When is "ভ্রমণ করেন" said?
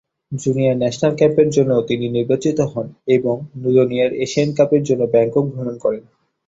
5.47-6.03